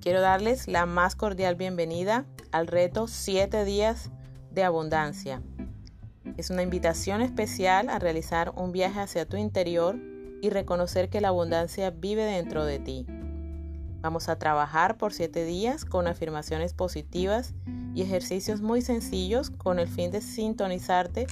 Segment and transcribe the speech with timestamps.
[0.00, 4.10] Quiero darles la más cordial bienvenida al reto 7 días
[4.50, 5.42] de abundancia.
[6.38, 9.98] Es una invitación especial a realizar un viaje hacia tu interior
[10.40, 13.06] y reconocer que la abundancia vive dentro de ti.
[14.00, 17.52] Vamos a trabajar por 7 días con afirmaciones positivas
[17.94, 21.26] y ejercicios muy sencillos con el fin de sintonizarte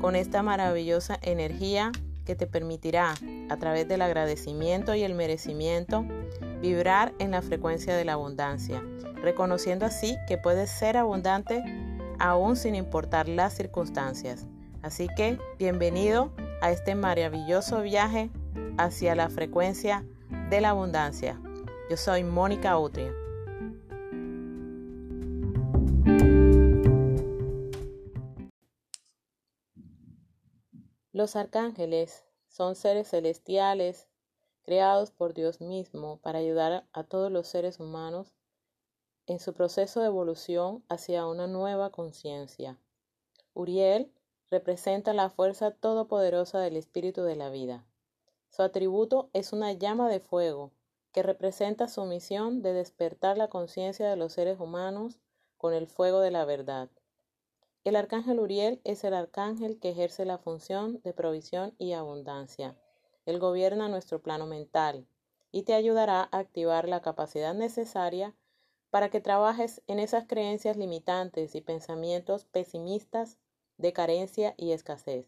[0.00, 1.92] con esta maravillosa energía
[2.24, 3.14] que te permitirá,
[3.50, 6.06] a través del agradecimiento y el merecimiento,
[6.64, 8.82] vibrar en la frecuencia de la abundancia,
[9.16, 11.62] reconociendo así que puedes ser abundante
[12.18, 14.46] aún sin importar las circunstancias.
[14.80, 16.32] Así que bienvenido
[16.62, 18.30] a este maravilloso viaje
[18.78, 20.06] hacia la frecuencia
[20.48, 21.38] de la abundancia.
[21.90, 23.12] Yo soy Mónica Utria.
[31.12, 34.08] Los arcángeles son seres celestiales
[34.64, 38.34] creados por Dios mismo para ayudar a todos los seres humanos
[39.26, 42.78] en su proceso de evolución hacia una nueva conciencia.
[43.54, 44.10] Uriel
[44.50, 47.86] representa la fuerza todopoderosa del espíritu de la vida.
[48.50, 50.72] Su atributo es una llama de fuego
[51.12, 55.20] que representa su misión de despertar la conciencia de los seres humanos
[55.56, 56.90] con el fuego de la verdad.
[57.84, 62.76] El arcángel Uriel es el arcángel que ejerce la función de provisión y abundancia.
[63.26, 65.06] Él gobierna nuestro plano mental
[65.50, 68.34] y te ayudará a activar la capacidad necesaria
[68.90, 73.38] para que trabajes en esas creencias limitantes y pensamientos pesimistas
[73.76, 75.26] de carencia y escasez.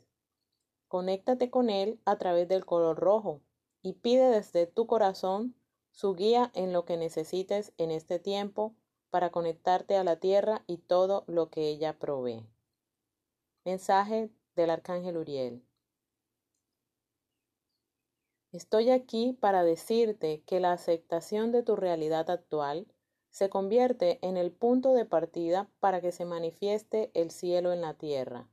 [0.89, 3.41] Conéctate con Él a través del color rojo
[3.83, 5.57] y pide desde tu corazón
[5.91, 8.75] su guía en lo que necesites en este tiempo
[9.11, 12.47] para conectarte a la tierra y todo lo que ella provee.
[13.65, 15.66] Mensaje del Arcángel Uriel.
[18.57, 22.87] Estoy aquí para decirte que la aceptación de tu realidad actual
[23.29, 27.93] se convierte en el punto de partida para que se manifieste el cielo en la
[27.93, 28.49] tierra.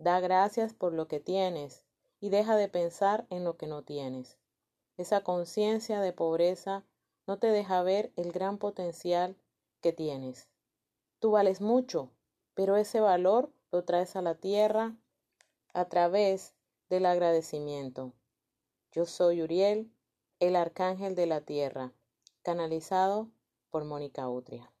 [0.00, 1.84] Da gracias por lo que tienes
[2.18, 4.36] y deja de pensar en lo que no tienes.
[4.96, 6.84] Esa conciencia de pobreza
[7.28, 9.36] no te deja ver el gran potencial
[9.80, 10.48] que tienes.
[11.20, 12.10] Tú vales mucho,
[12.54, 14.96] pero ese valor lo traes a la tierra
[15.72, 16.52] a través
[16.88, 18.12] del agradecimiento.
[18.92, 19.88] Yo soy Uriel,
[20.40, 21.92] el arcángel de la tierra,
[22.42, 23.30] canalizado
[23.70, 24.72] por Mónica Utria.